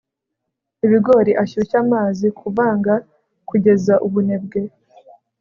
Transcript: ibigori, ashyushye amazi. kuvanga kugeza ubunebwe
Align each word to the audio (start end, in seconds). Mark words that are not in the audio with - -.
ibigori, 0.85 1.31
ashyushye 1.43 1.75
amazi. 1.83 2.25
kuvanga 2.39 2.93
kugeza 3.49 3.93
ubunebwe 4.05 4.61